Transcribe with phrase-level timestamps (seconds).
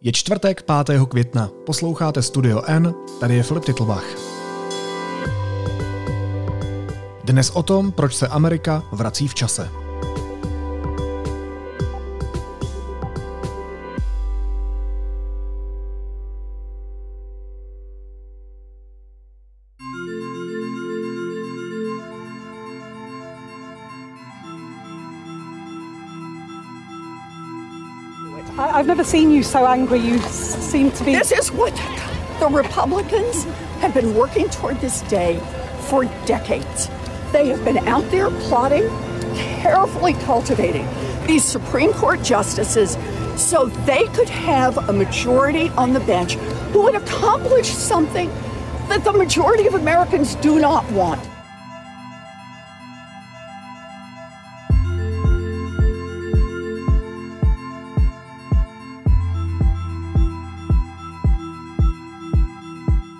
[0.00, 1.00] Je čtvrtek 5.
[1.08, 1.50] května.
[1.66, 4.04] Posloucháte Studio N, tady je Filip Titlbach.
[7.24, 9.87] Dnes o tom, proč se Amerika vrací v čase.
[28.98, 30.00] Never seen you so angry.
[30.00, 31.12] You seem to be.
[31.12, 31.72] This is what
[32.40, 33.44] the Republicans
[33.80, 35.38] have been working toward this day
[35.82, 36.90] for decades.
[37.30, 38.88] They have been out there plotting,
[39.36, 40.84] carefully cultivating
[41.28, 42.98] these Supreme Court justices
[43.36, 46.34] so they could have a majority on the bench
[46.72, 48.28] who would accomplish something
[48.88, 51.20] that the majority of Americans do not want.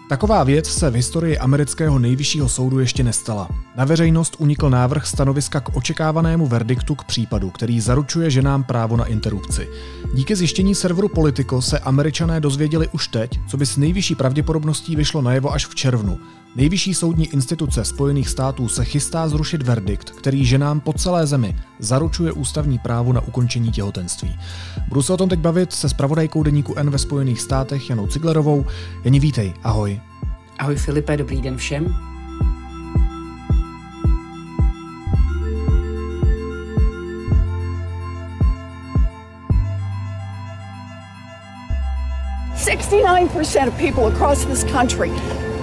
[0.08, 3.48] Taková věc se v historii amerického nejvyššího soudu ještě nestala.
[3.76, 9.04] Na veřejnost unikl návrh stanoviska k očekávanému verdiktu k případu, který zaručuje ženám právo na
[9.04, 9.68] interrupci.
[10.14, 15.22] Díky zjištění serveru Politico se američané dozvěděli už teď, co by s nejvyšší pravděpodobností vyšlo
[15.22, 16.18] najevo až v červnu.
[16.58, 22.32] Nejvyšší soudní instituce Spojených států se chystá zrušit verdikt, který ženám po celé zemi zaručuje
[22.32, 24.38] ústavní právo na ukončení těhotenství.
[24.88, 28.66] Budu se o tom teď bavit se spravodajkou deníku N ve Spojených státech Janou Ciglerovou.
[29.04, 30.00] Jani, vítej, ahoj.
[30.58, 31.94] Ahoj Filipe, dobrý den všem.
[42.56, 45.12] Sixty-nine percent of people across this country,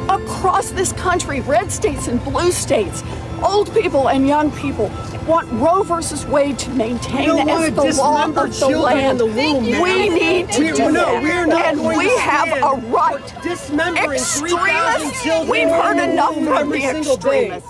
[0.09, 3.03] across this country, red states and blue states,
[3.43, 4.89] old people and young people,
[5.27, 9.19] want Roe versus Wade to maintain as the law dismember of the children in land.
[9.19, 13.29] the womb, we need to We- do no, that, not and we have a right.
[13.29, 17.69] for dismembering 3,000 Extremists, we've heard enough from the extremists.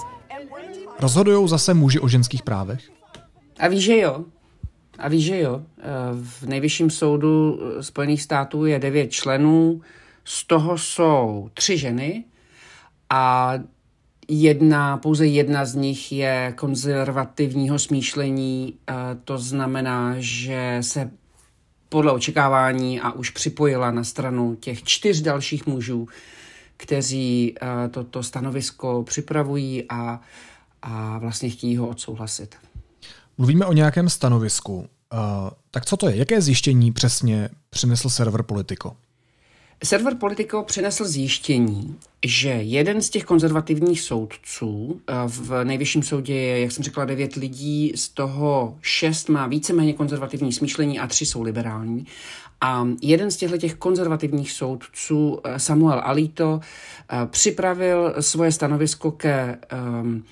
[1.00, 2.80] Rozhodují zase muži o ženských právech?
[3.60, 4.26] A víš, že jo?
[5.00, 5.62] A víš, že jo?
[5.80, 9.82] Eh, V nejvyšším soudu eh, Spojených států je devět členů,
[10.26, 12.24] z toho jsou tři ženy
[13.10, 13.54] a
[14.28, 18.94] jedna, pouze jedna z nich je konzervativního smýšlení, eh,
[19.24, 21.12] to znamená, že se
[21.90, 26.08] podle očekávání a už připojila na stranu těch čtyř dalších mužů,
[26.78, 30.22] kteří eh, toto stanovisko připravují a,
[30.82, 32.56] a vlastně chtějí ho odsouhlasit.
[33.38, 34.78] Mluvíme o nějakém stanovisku.
[35.14, 36.16] Uh, tak co to je?
[36.16, 38.96] Jaké zjištění přesně přinesl server Politico?
[39.84, 46.60] Server Politico přinesl zjištění, že jeden z těch konzervativních soudců, eh, v nejvyšším soudě je,
[46.60, 51.42] jak jsem řekla, devět lidí, z toho šest má víceméně konzervativní smýšlení a tři jsou
[51.42, 52.06] liberální.
[52.62, 59.58] A jeden z těchto těch konzervativních soudců, eh, Samuel Alito, eh, připravil svoje stanovisko ke
[60.02, 60.24] um,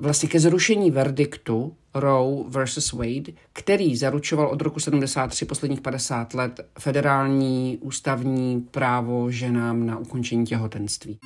[0.00, 6.60] vlastně ke zrušení verdiktu Roe versus Wade, který zaručoval od roku 73 posledních 50 let
[6.78, 11.18] federální ústavní právo ženám na ukončení těhotenství.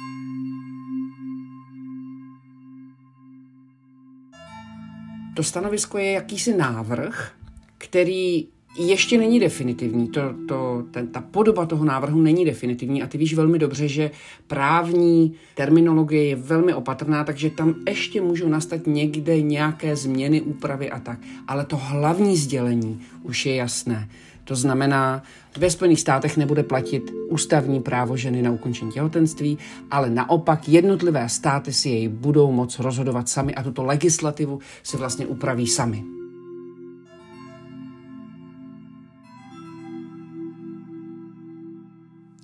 [5.37, 7.33] To stanovisko je jakýsi návrh,
[7.79, 10.09] který ještě není definitivní.
[10.09, 14.11] To, to, ten, ta podoba toho návrhu není definitivní a ty víš velmi dobře, že
[14.47, 21.01] právní terminologie je velmi opatrná, takže tam ještě můžou nastat někde nějaké změny, úpravy a
[21.01, 21.19] tak.
[21.49, 24.09] Ale to hlavní sdělení už je jasné.
[24.45, 25.23] To znamená,
[25.59, 29.59] ve Spojených státech nebude platit ústavní právo ženy na ukončení těhotenství,
[29.91, 35.27] ale naopak jednotlivé státy si jej budou moc rozhodovat sami a tuto legislativu si vlastně
[35.27, 36.24] upraví sami.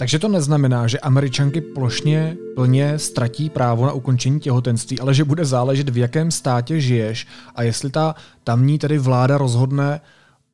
[0.00, 5.44] Takže to neznamená, že američanky plošně plně ztratí právo na ukončení těhotenství, ale že bude
[5.44, 10.00] záležet, v jakém státě žiješ a jestli ta tamní tedy vláda rozhodne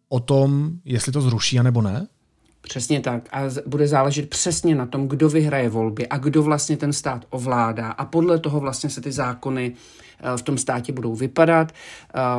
[0.08, 2.06] o tom, jestli to zruší, nebo ne?
[2.68, 3.28] Přesně tak.
[3.32, 7.90] A bude záležet přesně na tom, kdo vyhraje volby a kdo vlastně ten stát ovládá.
[7.90, 11.72] A podle toho vlastně se ty zákony eh, v tom státě budou vypadat.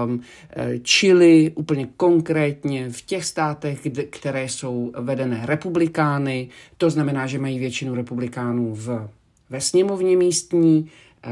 [0.04, 7.40] Um, eh, čili úplně konkrétně v těch státech, které jsou vedené republikány, to znamená, že
[7.40, 9.10] mají většinu republikánů v,
[9.50, 10.92] ve sněmovně místní,
[11.24, 11.30] eh,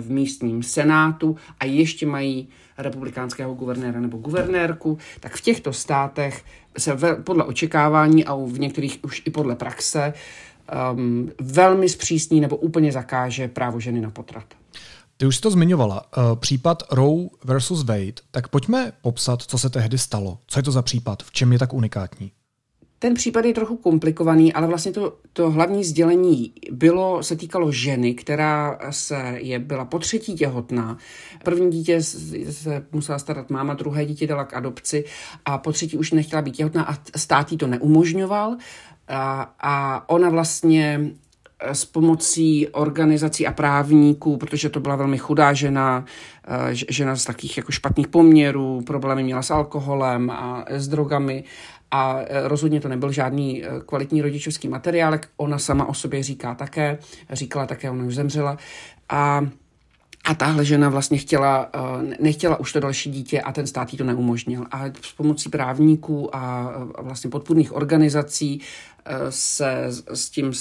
[0.00, 2.48] v místním senátu a ještě mají
[2.78, 6.44] republikánského guvernéra nebo guvernérku, tak v těchto státech
[6.78, 10.12] se ve, podle očekávání a v některých už i podle praxe
[10.92, 14.44] um, velmi zpřísní nebo úplně zakáže právo ženy na potrat.
[15.16, 16.06] Ty už jsi to zmiňovala.
[16.16, 18.22] Uh, Případ Roe versus Wade.
[18.30, 20.38] Tak pojďme popsat, co se tehdy stalo.
[20.46, 21.22] Co je to za případ?
[21.22, 22.32] V čem je tak unikátní?
[22.98, 28.14] Ten případ je trochu komplikovaný, ale vlastně to, to hlavní sdělení bylo, se týkalo ženy,
[28.14, 30.98] která se je, byla po třetí těhotná.
[31.44, 35.04] První dítě se musela starat máma, druhé dítě dala k adopci
[35.44, 38.56] a po třetí už nechtěla být těhotná a stát jí to neumožňoval.
[39.08, 41.00] A, a ona vlastně
[41.60, 46.04] eh, s pomocí organizací a právníků, protože to byla velmi chudá žena,
[46.48, 51.44] eh, žena z takých jako špatných poměrů, problémy měla s alkoholem a s drogami
[51.94, 56.54] a e, rozhodně to nebyl žádný e, kvalitní rodičovský materiál, ona sama o sobě říká
[56.54, 56.98] také,
[57.30, 58.58] říkala také, ona už zemřela
[59.08, 59.46] a
[60.26, 63.98] a tahle žena vlastně chtěla, e, nechtěla už to další dítě a ten stát jí
[63.98, 64.66] to neumožnil.
[64.70, 68.60] A s pomocí právníků a vlastně podpůrných organizací
[69.30, 70.52] se s tím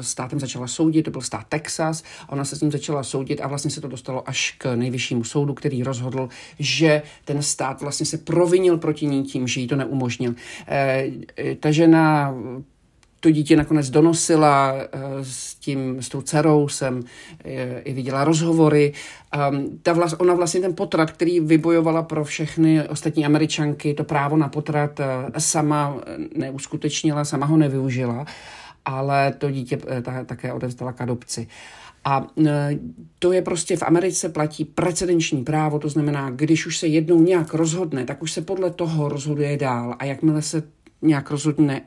[0.00, 3.70] státem začala soudit, to byl stát Texas, ona se s tím začala soudit a vlastně
[3.70, 6.28] se to dostalo až k nejvyššímu soudu, který rozhodl,
[6.58, 10.34] že ten stát vlastně se provinil proti ní tím, že jí to neumožnil.
[10.68, 11.06] Eh,
[11.60, 12.34] ta žena
[13.26, 14.88] to dítě nakonec donosila eh,
[15.22, 17.02] s tím, s tou dcerou jsem
[17.44, 18.92] eh, i viděla rozhovory.
[19.50, 24.36] Um, ta vlast, ona vlastně ten potrat, který vybojovala pro všechny ostatní američanky, to právo
[24.36, 25.06] na potrat eh,
[25.38, 25.96] sama
[26.36, 28.26] neuskutečnila, sama ho nevyužila,
[28.84, 31.46] ale to dítě ta, také odevzdala k adopci.
[32.04, 32.26] A
[33.18, 37.54] to je prostě v Americe platí precedenční právo, to znamená, když už se jednou nějak
[37.54, 39.96] rozhodne, tak už se podle toho rozhoduje dál.
[39.98, 41.82] A jakmile se nějak rozhodne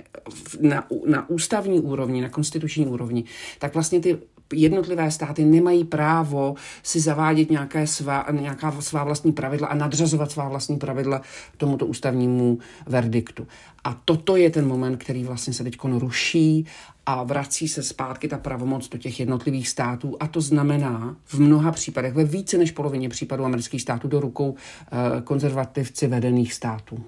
[0.62, 3.24] na, na ústavní úrovni, na konstituční úrovni,
[3.60, 4.18] tak vlastně ty
[4.54, 10.50] jednotlivé státy nemají právo si zavádět nějaké svá, nějaká svá vlastní pravidla a nadřazovat svá
[10.50, 11.22] vlastní pravidla
[11.58, 13.48] tomuto ústavnímu verdiktu.
[13.84, 16.66] A toto je ten moment, který vlastně se teď ruší
[17.06, 21.72] a vrací se zpátky ta pravomoc do těch jednotlivých států a to znamená v mnoha
[21.72, 27.04] případech, ve více než polovině případů amerických států do rukou eh, konzervativci vedených států.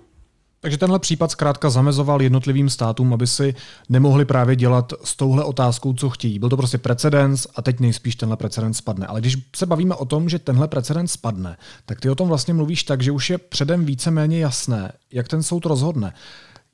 [0.63, 3.55] Takže tenhle případ zkrátka zamezoval jednotlivým státům, aby si
[3.89, 6.39] nemohli právě dělat s touhle otázkou, co chtějí.
[6.39, 9.07] Byl to prostě precedens a teď nejspíš tenhle precedens spadne.
[9.07, 12.53] Ale když se bavíme o tom, že tenhle precedens spadne, tak ty o tom vlastně
[12.53, 16.13] mluvíš tak, že už je předem víceméně jasné, jak ten soud rozhodne.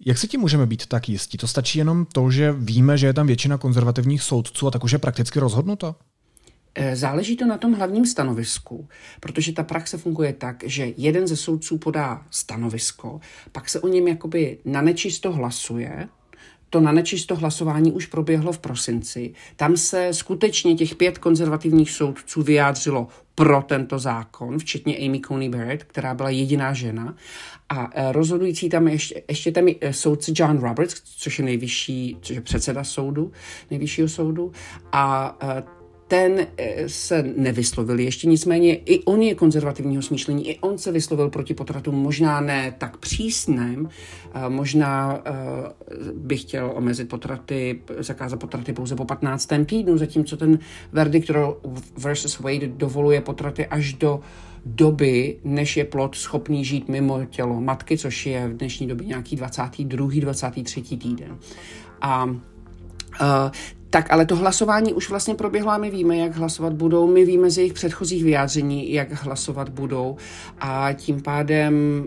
[0.05, 1.37] Jak si tím můžeme být tak jistí?
[1.37, 4.91] To stačí jenom to, že víme, že je tam většina konzervativních soudců a tak už
[4.91, 5.95] je prakticky rozhodnuto?
[6.79, 8.87] Eh, záleží to na tom hlavním stanovisku,
[9.19, 13.19] protože ta praxe funguje tak, že jeden ze soudců podá stanovisko,
[13.51, 16.07] pak se o něm jakoby na nečisto hlasuje,
[16.69, 19.33] to na nečisto hlasování už proběhlo v prosinci.
[19.55, 25.83] Tam se skutečně těch pět konzervativních soudců vyjádřilo pro tento zákon, včetně Amy Coney Barrett,
[25.83, 27.15] která byla jediná žena.
[27.69, 32.17] A eh, rozhodující tam ještě, ještě tam je eh, soudce John Roberts, což je nejvyšší,
[32.21, 33.31] což je předseda soudu,
[33.71, 34.51] nejvyššího soudu.
[34.91, 35.37] A
[36.07, 41.29] ten eh, se nevyslovil ještě, nicméně i on je konzervativního smýšlení, i on se vyslovil
[41.29, 43.89] proti potratům, možná ne tak přísném,
[44.33, 45.31] eh, možná eh,
[46.13, 49.65] by chtěl omezit potraty, zakázat potraty pouze po 15.
[49.65, 50.59] týdnu, zatímco ten
[50.91, 51.31] verdict
[51.97, 54.19] versus Wade dovoluje potraty až do
[54.65, 59.35] doby, než je plod schopný žít mimo tělo matky, což je v dnešní době nějaký
[59.35, 60.21] 22.
[60.21, 60.81] 23.
[60.81, 61.37] týden.
[62.01, 62.35] A
[63.21, 63.51] Uh,
[63.89, 67.07] tak ale to hlasování už vlastně proběhlo a my víme, jak hlasovat budou.
[67.07, 70.17] My víme z jejich předchozích vyjádření, jak hlasovat budou.
[70.59, 72.03] A tím pádem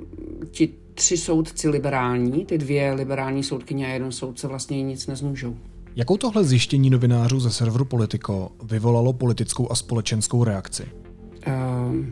[0.50, 5.56] ti tři soudci liberální, ty dvě liberální soudkyně a jeden soudce vlastně nic nezmůžou.
[5.97, 10.84] Jakou tohle zjištění novinářů ze serveru Politico vyvolalo politickou a společenskou reakci?
[11.46, 12.06] Uh,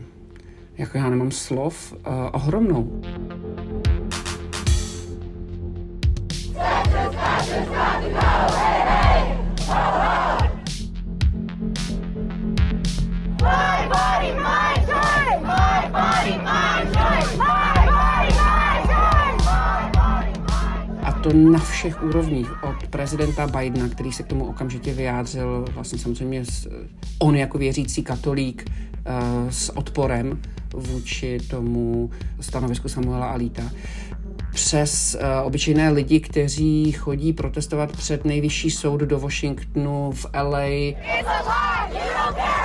[0.77, 1.97] jako já nemám slov, uh,
[2.31, 3.01] ohromnou.
[21.31, 26.43] To na všech úrovních, od prezidenta Bidena, který se k tomu okamžitě vyjádřil, vlastně samozřejmě
[27.19, 30.41] on jako věřící katolík uh, s odporem
[30.73, 32.09] vůči tomu
[32.41, 33.63] stanovisku Samuela Alíta,
[34.53, 40.65] přes uh, obyčejné lidi, kteří chodí protestovat před nejvyšší soud do Washingtonu v LA.
[40.65, 42.58] It's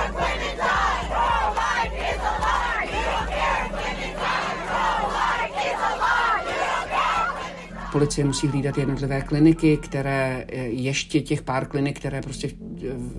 [7.95, 12.49] policie musí hlídat jednotlivé kliniky, které eh, ještě těch pár klinik, které prostě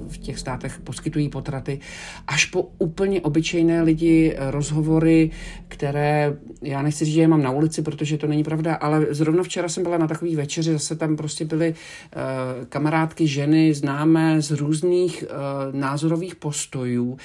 [0.09, 1.81] v těch státech poskytují potraty,
[2.27, 5.31] až po úplně obyčejné lidi eh, rozhovory,
[5.69, 9.43] které, já nechci říct, že je mám na ulici, protože to není pravda, ale zrovna
[9.43, 14.51] včera jsem byla na takový večeři, zase tam prostě byly uh, kamarádky, ženy, známé z
[14.51, 17.11] různých uh, názorových postojů.
[17.11, 17.19] Uh,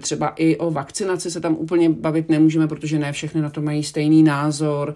[0.00, 3.82] třeba i o vakcinaci se tam úplně bavit nemůžeme, protože ne všechny na to mají
[3.82, 4.94] stejný názor.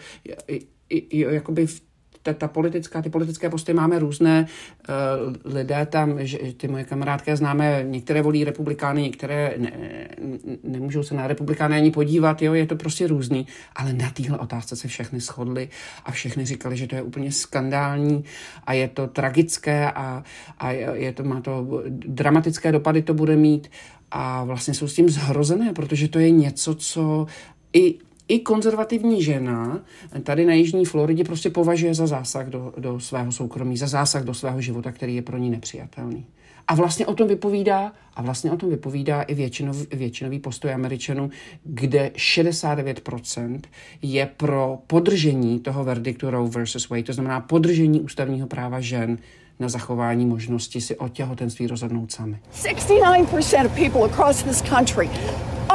[0.48, 1.85] I, i, jakoby v
[2.26, 4.46] ta, ta politická, ty politické posty máme různé.
[4.88, 9.72] Uh, lidé tam, že, ty moje kamarádky známe, některé volí republikány, některé ne,
[10.64, 14.76] nemůžou se na republikány ani podívat, jo, je to prostě různý, ale na téhle otázce
[14.76, 15.68] se všechny shodly
[16.04, 18.24] a všechny říkali, že to je úplně skandální
[18.66, 20.24] a je to tragické a,
[20.58, 23.70] a je to, má to dramatické dopady to bude mít
[24.10, 27.26] a vlastně jsou s tím zhrozené, protože to je něco, co
[27.72, 29.80] i i konzervativní žena
[30.22, 34.34] tady na Jižní Floridě prostě považuje za zásah do, do svého soukromí, za zásah do
[34.34, 36.26] svého života, který je pro ní nepřijatelný.
[36.68, 41.30] A vlastně o tom vypovídá, a vlastně o tom vypovídá i většinový, většinový postoj Američanů,
[41.64, 43.60] kde 69%
[44.02, 49.18] je pro podržení toho verdiktu Roe versus Wade, to znamená podržení ústavního práva žen
[49.58, 52.38] na zachování možnosti si o těhotenství rozhodnout sami.
[52.52, 55.10] 69% of people across this country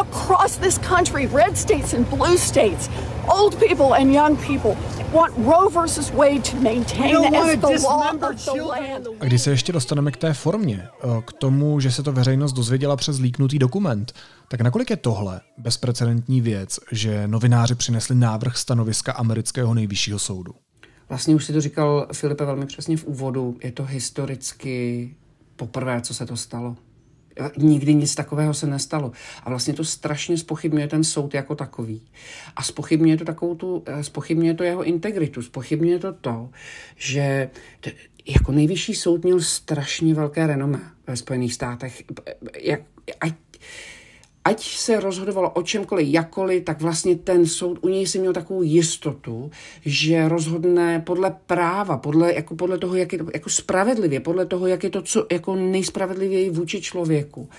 [0.02, 2.90] across this country, red states and blue states,
[3.28, 4.76] old people and young people
[5.14, 9.08] want Roe versus Wade to maintain as the law of the land.
[9.20, 12.54] A když se ještě dostaneme k té formě, eh, k tomu, že se to veřejnost
[12.54, 14.14] dozvěděla přes líknutý dokument,
[14.48, 20.54] tak nakolik je tohle bezprecedentní věc, že novináři přinesli návrh stanoviska amerického nejvyššího soudu?
[21.10, 25.16] Vlastně už si to říkal Filipe velmi přesně v úvodu, je to historicky
[25.56, 26.76] poprvé, co se to stalo.
[27.58, 29.12] Nikdy nic takového se nestalo.
[29.44, 32.02] A vlastně to strašně spochybňuje ten soud jako takový.
[32.56, 36.50] A spochybňuje to takovou tu, eh, spochybňuje to jeho integritu, spochybňuje to to,
[36.96, 37.92] že t-
[38.26, 42.04] jako nejvyšší soud měl strašně velké renomé ve Spojených státech.
[42.60, 42.82] Jak,
[43.20, 43.34] ať,
[44.44, 48.62] ať se rozhodovalo o čemkoliv, jakkoliv, tak vlastně ten soud, u něj si měl takovou
[48.62, 49.52] jistotu,
[49.86, 54.68] že rozhodne podle práva, podle, jako podle toho, jak je to, jako spravedlivě, podle toho,
[54.68, 57.50] jak je to co, jako nejspravedlivěji vůči člověku.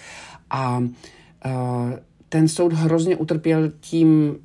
[0.50, 1.92] A uh,
[2.28, 4.38] ten soud hrozně utrpěl tím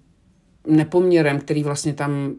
[0.67, 2.36] nepoměrem, který vlastně tam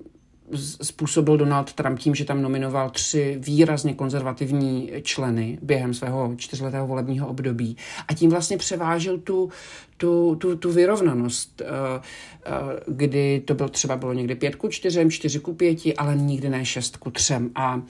[0.83, 7.29] způsobil Donald Trump tím, že tam nominoval tři výrazně konzervativní členy během svého čtyřletého volebního
[7.29, 7.77] období
[8.09, 9.51] a tím vlastně převážil tu,
[9.97, 12.01] tu, tu, tu vyrovnanost, eh,
[12.47, 12.51] eh,
[12.87, 16.65] kdy to byl třeba bylo někdy pět ku čtyřem, čtyři ku pěti, ale nikdy ne
[16.65, 17.51] šest ku třem.
[17.55, 17.83] A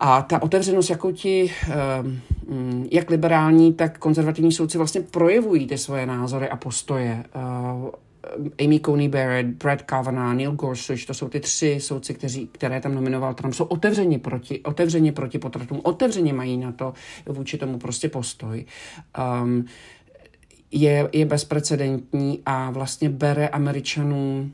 [0.00, 1.74] a ta otevřenost, jakou ti eh,
[2.48, 7.24] mm, jak liberální, tak konzervativní soudci vlastně projevují ty svoje názory a postoje.
[8.64, 12.94] Amy Coney Barrett, Brad Kavanaugh, Neil Gorsuch, to jsou ty tři soudci, kteří, které tam
[12.94, 16.92] nominoval Trump, jsou otevřeně proti, otevřeně proti potratům, otevřeně mají na to
[17.26, 18.64] vůči tomu prostě postoj.
[19.42, 19.64] Um,
[20.70, 24.52] je, je bezprecedentní a vlastně bere Američanům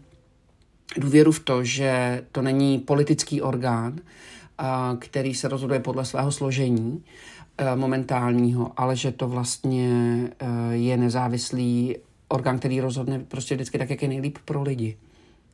[0.96, 4.00] důvěru v to, že to není politický orgán,
[4.58, 7.04] a, který se rozhoduje podle svého složení
[7.58, 9.88] a, momentálního, ale že to vlastně
[10.72, 11.96] je nezávislý
[12.32, 14.96] orgán, který rozhodne prostě vždycky tak, jak je nejlíp pro lidi.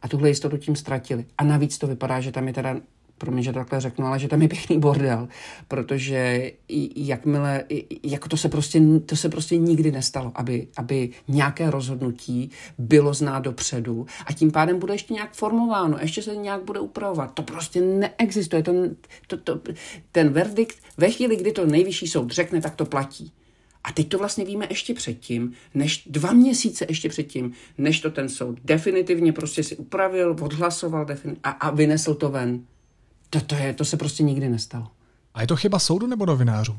[0.03, 1.25] A tuhle jistotu tím ztratili.
[1.39, 2.77] A navíc to vypadá, že tam je teda
[3.19, 5.29] pro mě, že to takhle řeknu, ale že tam je pěkný bordel,
[5.69, 6.51] protože
[6.97, 7.65] jakmile,
[8.03, 13.39] jako to se prostě, to se prostě nikdy nestalo, aby, aby nějaké rozhodnutí bylo znát
[13.39, 17.35] dopředu a tím pádem bude ještě nějak formováno, ještě se nějak bude upravovat.
[17.35, 18.63] To prostě neexistuje.
[18.63, 18.73] To,
[19.27, 19.61] to, to,
[20.13, 23.33] ten verdikt ve chvíli, kdy to nejvyšší soud řekne, tak to platí.
[23.89, 28.29] A teď to vlastně víme ještě předtím, než dva měsíce ještě předtím, než to ten
[28.29, 31.07] soud definitivně prostě si upravil, odhlasoval
[31.45, 32.61] a, a vynesl to ven.
[33.31, 34.87] To, to, je, to se prostě nikdy nestalo.
[35.35, 36.77] A je to chyba soudu nebo novinářů?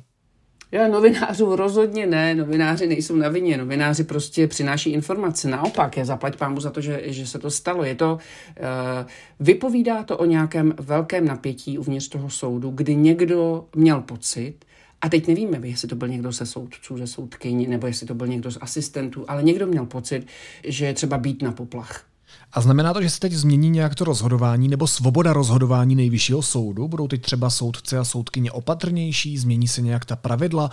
[0.71, 6.35] Já novinářů rozhodně ne, novináři nejsou na vině, novináři prostě přináší informace, naopak je zaplať
[6.37, 7.83] pámu za to, že, že se to stalo.
[7.83, 9.07] Je to, uh,
[9.39, 14.55] vypovídá to o nějakém velkém napětí uvnitř toho soudu, kdy někdo měl pocit,
[15.01, 18.27] a teď nevíme, jestli to byl někdo ze soudců, ze soudkyní, nebo jestli to byl
[18.27, 20.27] někdo z asistentů, ale někdo měl pocit,
[20.67, 22.05] že je třeba být na poplach.
[22.53, 26.87] A znamená to, že se teď změní nějak to rozhodování nebo svoboda rozhodování nejvyššího soudu?
[26.87, 29.37] Budou teď třeba soudci a soudkyně opatrnější?
[29.37, 30.71] Změní se nějak ta pravidla?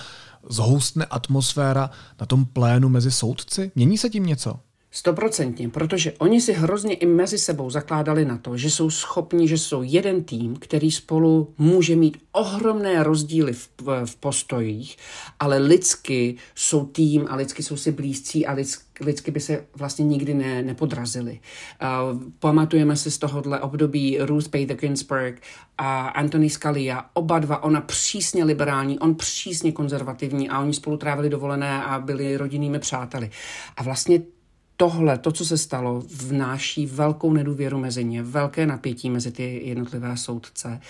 [0.49, 1.91] Zhoustne atmosféra
[2.21, 3.73] na tom plénu mezi soudci?
[3.75, 4.55] Mění se tím něco?
[4.97, 9.59] Stoprocentně, protože oni si hrozně i mezi sebou zakládali na to, že jsou schopni, že
[9.59, 13.69] jsou jeden tým, který spolu může mít ohromné rozdíly v,
[14.05, 14.97] v, postojích,
[15.41, 20.05] ale lidsky jsou tým a lidsky jsou si blízcí a lidsky, lidsky by se vlastně
[20.05, 21.41] nikdy ne, nepodrazili.
[21.83, 25.43] Uh, pamatujeme si z tohohle období Ruth Bader Ginsburg
[25.79, 31.31] a Anthony Scalia, oba dva, ona přísně liberální, on přísně konzervativní a oni spolu trávili
[31.31, 33.31] dovolené a byli rodinnými přáteli.
[33.77, 34.36] A vlastně
[34.77, 40.17] tohle, to, co se stalo, vnáší velkou nedůvěru mezi ně, velké napětí mezi ty jednotlivé
[40.17, 40.81] soudce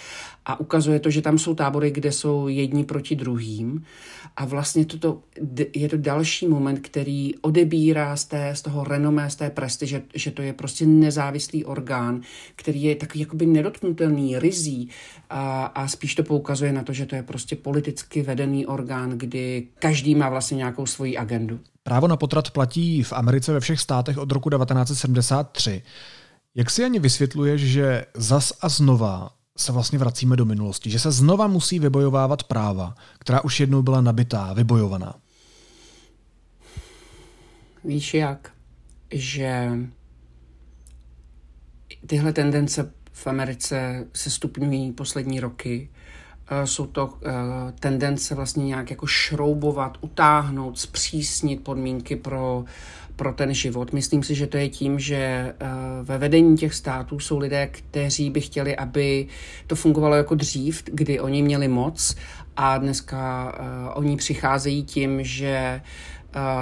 [0.46, 3.84] a ukazuje to, že tam jsou tábory, kde jsou jedni proti druhým
[4.36, 5.22] a vlastně toto,
[5.74, 10.02] je to další moment, který odebírá z, té, z toho renomé, z té presty, že,
[10.14, 12.20] že to je prostě nezávislý orgán,
[12.56, 14.88] který je takový jakoby nedotknutelný, rizí
[15.30, 19.68] a, a spíš to poukazuje na to, že to je prostě politicky vedený orgán, kdy
[19.78, 21.60] každý má vlastně nějakou svoji agendu.
[21.86, 25.82] Právo na potrat platí v Americe ve všech státech od roku 1973.
[26.54, 31.10] Jak si ani vysvětluješ, že zas a znova se vlastně vracíme do minulosti, že se
[31.10, 35.14] znova musí vybojovávat práva, která už jednou byla nabitá, vybojovaná?
[37.84, 38.52] Víš jak?
[39.10, 39.70] Že
[42.06, 45.90] tyhle tendence v Americe se stupňují poslední roky
[46.64, 47.30] jsou to eh,
[47.80, 52.64] tendence vlastně nějak jako šroubovat, utáhnout, zpřísnit podmínky pro,
[53.16, 53.92] pro ten život.
[53.92, 55.54] Myslím si, že to je tím, že eh,
[56.02, 59.26] ve vedení těch států jsou lidé, kteří by chtěli, aby
[59.66, 62.16] to fungovalo jako dřív, kdy oni měli moc
[62.56, 63.52] a dneska
[63.94, 65.80] oni přicházejí tím, že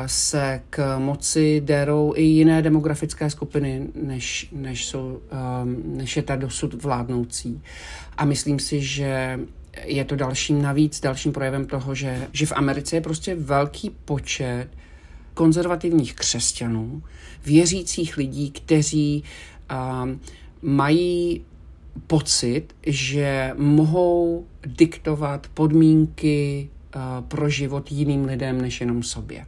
[0.06, 5.20] se k moci derou i jiné demografické skupiny, než, než, jsou,
[5.84, 7.62] než je ta dosud vládnoucí.
[8.16, 9.38] A myslím si, že
[9.82, 14.68] je to dalším navíc, dalším projevem toho, že, že v Americe je prostě velký počet
[15.34, 17.02] konzervativních křesťanů,
[17.46, 19.24] věřících lidí, kteří
[20.02, 20.20] um,
[20.62, 21.44] mají
[22.06, 29.46] pocit, že mohou diktovat podmínky uh, pro život jiným lidem než jenom sobě.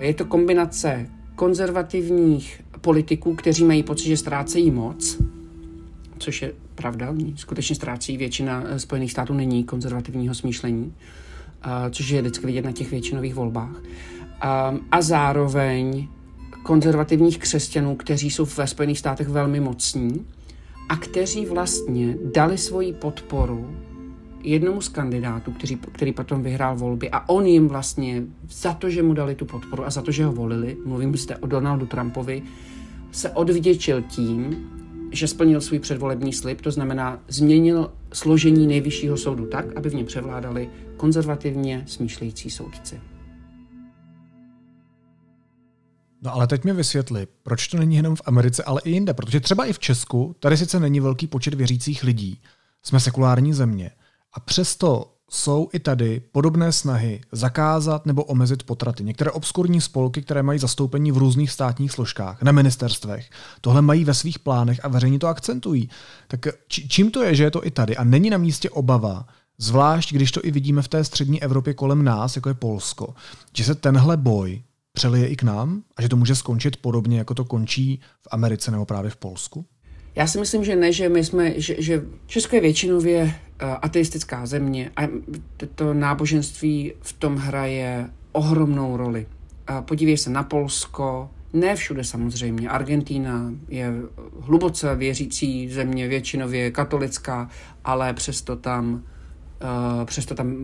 [0.00, 5.18] Je to kombinace konzervativních politiků, kteří mají pocit, že ztrácejí moc,
[6.18, 10.92] což je pravda, skutečně ztrácí většina eh, Spojených států není konzervativního smýšlení,
[11.90, 13.82] což je vždycky vidět na těch většinových volbách.
[14.90, 16.08] A zároveň
[16.62, 20.26] konzervativních křesťanů, kteří jsou ve Spojených státech velmi mocní
[20.88, 23.76] a kteří vlastně dali svoji podporu
[24.44, 29.02] jednomu z kandidátů, který, který potom vyhrál volby a on jim vlastně za to, že
[29.02, 32.42] mu dali tu podporu a za to, že ho volili, mluvím jste o Donaldu Trumpovi,
[33.12, 34.56] se odvděčil tím,
[35.12, 40.06] že splnil svůj předvolební slib, to znamená změnil složení nejvyššího soudu tak, aby v něm
[40.06, 43.00] převládali konzervativně smýšlející soudci.
[46.22, 49.40] No ale teď mi vysvětli, proč to není jenom v Americe, ale i jinde, protože
[49.40, 52.40] třeba i v Česku, tady sice není velký počet věřících lidí,
[52.82, 53.90] jsme sekulární země,
[54.34, 59.04] a přesto jsou i tady podobné snahy zakázat nebo omezit potraty.
[59.04, 64.14] Některé obskurní spolky, které mají zastoupení v různých státních složkách, na ministerstvech, tohle mají ve
[64.14, 65.90] svých plánech a veřejně to akcentují.
[66.28, 69.26] Tak čím to je, že je to i tady a není na místě obava,
[69.58, 73.14] zvlášť když to i vidíme v té střední Evropě kolem nás, jako je Polsko,
[73.56, 77.34] že se tenhle boj přelije i k nám a že to může skončit podobně, jako
[77.34, 79.66] to končí v Americe nebo právě v Polsku?
[80.16, 83.30] Já si myslím, že ne, že my jsme, že, že Česko je většinově uh,
[83.82, 85.02] ateistická země a
[85.74, 89.26] to náboženství v tom hraje ohromnou roli.
[89.80, 92.68] Podívej se na Polsko, ne všude samozřejmě.
[92.68, 93.92] Argentína je
[94.40, 97.48] hluboce věřící země, většinově katolická,
[97.84, 100.56] ale přesto tam, uh, přesto tam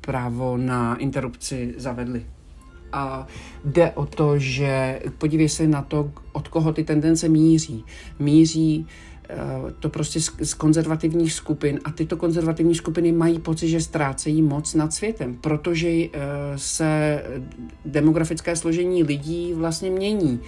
[0.00, 2.26] právo na interrupci zavedli.
[2.96, 3.26] A
[3.64, 7.84] jde o to, že podívej se na to, od koho ty tendence míří.
[8.18, 8.86] Míří
[9.28, 9.36] eh,
[9.80, 14.92] to prostě z, konzervativních skupin a tyto konzervativní skupiny mají pocit, že ztrácejí moc nad
[14.92, 16.10] světem, protože uh,
[16.56, 17.22] se
[17.84, 20.40] demografické složení lidí vlastně mění.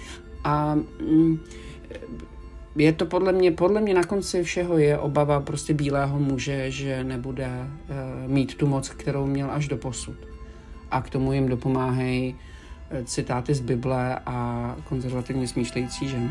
[0.43, 1.39] A mm,
[2.75, 7.03] je to podle mě, podle mě na konci všeho je obava prostě bílého muže, že
[7.03, 10.28] nebude uh, mít tu moc, kterou měl až do posud
[10.91, 12.35] a k tomu jim dopomáhají
[13.05, 16.29] citáty z Bible a konzervativně smýšlející ženy.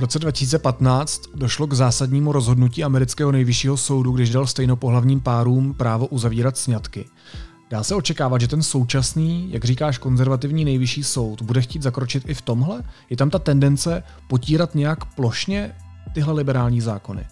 [0.00, 6.06] V roce 2015 došlo k zásadnímu rozhodnutí amerického nejvyššího soudu, když dal stejnopohlavním párům právo
[6.06, 7.04] uzavírat sňatky.
[7.70, 12.34] Dá se očekávat, že ten současný, jak říkáš, konzervativní nejvyšší soud bude chtít zakročit i
[12.34, 12.82] v tomhle?
[13.10, 15.74] Je tam ta tendence potírat nějak plošně
[16.14, 17.26] tyhle liberální zákony?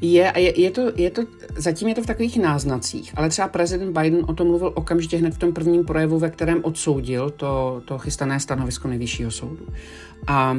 [0.00, 1.22] Je, je, je, to, je to,
[1.56, 5.34] zatím je to v takových náznacích, ale třeba prezident Biden o tom mluvil okamžitě hned
[5.34, 9.66] v tom prvním projevu, ve kterém odsoudil to, to chystané stanovisko nejvyššího soudu.
[10.26, 10.56] A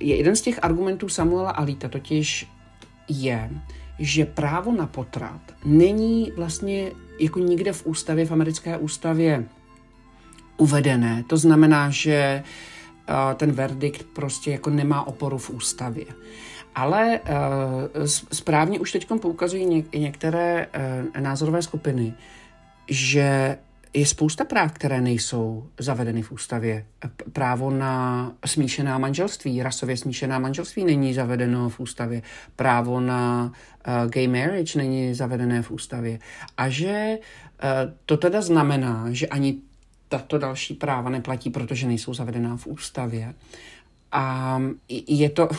[0.00, 2.48] je jeden z těch argumentů Samuela Alita totiž
[3.08, 3.50] je,
[3.98, 9.44] že právo na potrat není vlastně jako nikde v ústavě, v americké ústavě
[10.56, 11.24] uvedené.
[11.26, 12.42] To znamená, že
[13.36, 16.04] ten verdikt prostě jako nemá oporu v ústavě.
[16.74, 17.20] Ale
[18.32, 20.66] správně už teď poukazují některé
[21.20, 22.14] názorové skupiny,
[22.88, 23.58] že
[23.94, 26.86] je spousta práv, které nejsou zavedeny v ústavě.
[27.32, 32.22] Právo na smíšená manželství, rasově smíšená manželství není zavedeno v ústavě.
[32.56, 33.52] Právo na
[33.86, 36.18] uh, gay marriage není zavedené v ústavě.
[36.56, 39.58] A že uh, to teda znamená, že ani
[40.08, 43.34] tato další práva neplatí, protože nejsou zavedená v ústavě.
[44.12, 45.48] A je to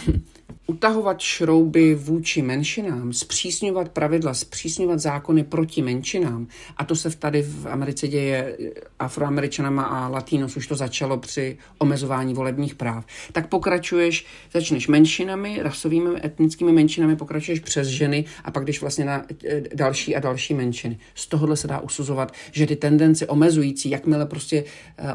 [0.68, 7.68] utahovat šrouby vůči menšinám, zpřísňovat pravidla, zpřísňovat zákony proti menšinám, a to se tady v
[7.68, 8.58] Americe děje
[9.00, 16.10] afroameričanama a latinos, už to začalo při omezování volebních práv, tak pokračuješ, začneš menšinami, rasovými,
[16.26, 21.00] etnickými menšinami, pokračuješ přes ženy a pak jdeš vlastně na eh, další a další menšiny.
[21.16, 25.08] Z tohohle se dá usuzovat, že ty tendence omezující, jakmile prostě uh,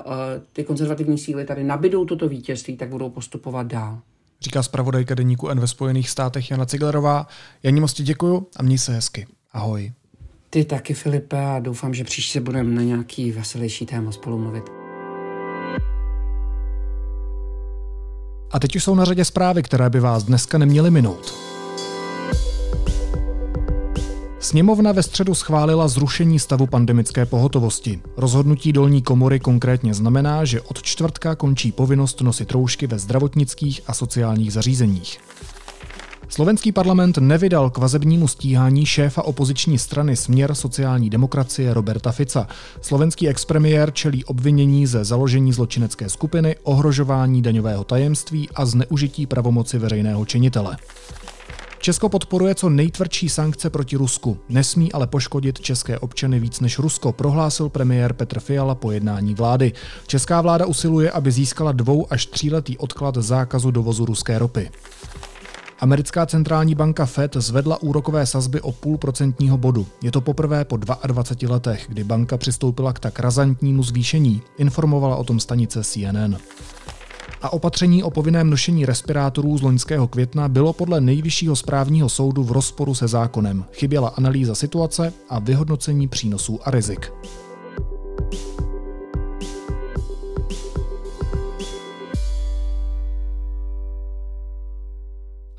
[0.52, 3.98] ty konzervativní síly tady nabidou toto vítězství, tak budou postupovat dál.
[4.40, 7.26] Říká zpravodajka deníku N ve Spojených státech Jana Ciglerová.
[7.62, 9.26] Janí moc ti děkuju a měj se hezky.
[9.52, 9.92] Ahoj.
[10.50, 14.64] Ty taky, Filipe, a doufám, že příště budeme na nějaký veselější téma spolu mluvit.
[18.50, 21.34] A teď už jsou na řadě zprávy, které by vás dneska neměly minout.
[24.46, 28.00] Sněmovna ve středu schválila zrušení stavu pandemické pohotovosti.
[28.16, 33.94] Rozhodnutí dolní komory konkrétně znamená, že od čtvrtka končí povinnost nosit roušky ve zdravotnických a
[33.94, 35.18] sociálních zařízeních.
[36.28, 42.48] Slovenský parlament nevydal k vazebnímu stíhání šéfa opoziční strany Směr sociální demokracie Roberta Fica.
[42.80, 50.24] Slovenský expremiér čelí obvinění ze založení zločinecké skupiny, ohrožování daňového tajemství a zneužití pravomoci veřejného
[50.24, 50.76] činitele.
[51.86, 54.38] Česko podporuje co nejtvrdší sankce proti Rusku.
[54.48, 59.72] Nesmí ale poškodit české občany víc než Rusko, prohlásil premiér Petr Fiala po jednání vlády.
[60.06, 64.70] Česká vláda usiluje, aby získala dvou až tříletý odklad zákazu dovozu ruské ropy.
[65.80, 69.86] Americká centrální banka Fed zvedla úrokové sazby o půl procentního bodu.
[70.02, 75.24] Je to poprvé po 22 letech, kdy banka přistoupila k tak razantnímu zvýšení, informovala o
[75.24, 76.36] tom stanice CNN
[77.42, 82.52] a opatření o povinném nošení respirátorů z loňského května bylo podle nejvyššího správního soudu v
[82.52, 83.64] rozporu se zákonem.
[83.72, 87.12] Chyběla analýza situace a vyhodnocení přínosů a rizik.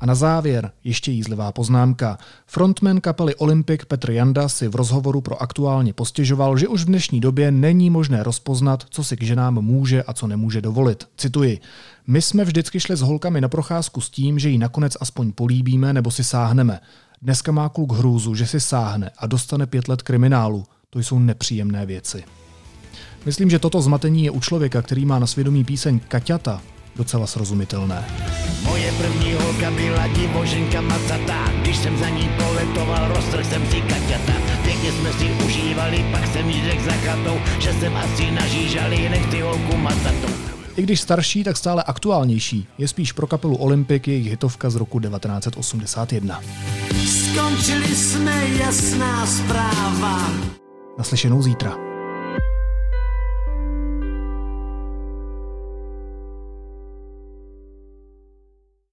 [0.00, 2.18] A na závěr ještě jízlivá poznámka.
[2.46, 7.20] Frontman kapely Olympic Petr Janda si v rozhovoru pro aktuálně postěžoval, že už v dnešní
[7.20, 11.08] době není možné rozpoznat, co si k ženám může a co nemůže dovolit.
[11.16, 11.60] Cituji.
[12.06, 15.92] My jsme vždycky šli s holkami na procházku s tím, že ji nakonec aspoň políbíme
[15.92, 16.80] nebo si sáhneme.
[17.22, 20.64] Dneska má kluk hrůzu, že si sáhne a dostane pět let kriminálu.
[20.90, 22.24] To jsou nepříjemné věci.
[23.26, 26.62] Myslím, že toto zmatení je u člověka, který má na svědomí píseň Kaťata,
[26.98, 28.04] docela srozumitelné.
[28.62, 34.32] Moje první holka byla divoženka macatá, když jsem za ní poletoval, roztrh jsem si kaťata.
[34.62, 39.40] Pěkně jsme si užívali, pak jsem jí řekl za chatou, že jsem asi nažížali, nechci
[39.40, 40.32] holku macatou.
[40.76, 42.66] I když starší, tak stále aktuálnější.
[42.78, 46.40] Je spíš pro kapelu Olympic jejich hitovka z roku 1981.
[47.06, 50.30] Skončili jsme jasná zpráva.
[50.98, 51.87] Naslyšenou zítra.